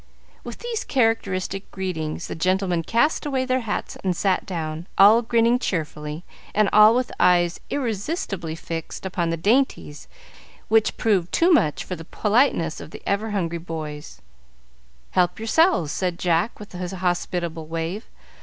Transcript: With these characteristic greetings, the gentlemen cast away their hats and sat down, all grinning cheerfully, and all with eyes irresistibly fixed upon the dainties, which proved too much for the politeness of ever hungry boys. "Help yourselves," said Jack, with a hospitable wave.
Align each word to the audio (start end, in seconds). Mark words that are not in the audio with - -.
With 0.43 0.57
these 0.57 0.83
characteristic 0.83 1.69
greetings, 1.69 2.25
the 2.25 2.33
gentlemen 2.33 2.81
cast 2.81 3.23
away 3.23 3.45
their 3.45 3.59
hats 3.59 3.97
and 4.03 4.17
sat 4.17 4.47
down, 4.47 4.87
all 4.97 5.21
grinning 5.21 5.59
cheerfully, 5.59 6.23
and 6.55 6.67
all 6.73 6.95
with 6.95 7.11
eyes 7.19 7.59
irresistibly 7.69 8.55
fixed 8.55 9.05
upon 9.05 9.29
the 9.29 9.37
dainties, 9.37 10.07
which 10.69 10.97
proved 10.97 11.31
too 11.31 11.53
much 11.53 11.83
for 11.83 11.95
the 11.95 12.03
politeness 12.03 12.79
of 12.81 12.95
ever 13.05 13.29
hungry 13.29 13.59
boys. 13.59 14.23
"Help 15.11 15.37
yourselves," 15.37 15.91
said 15.91 16.17
Jack, 16.17 16.59
with 16.59 16.73
a 16.73 16.87
hospitable 16.95 17.67
wave. 17.67 18.07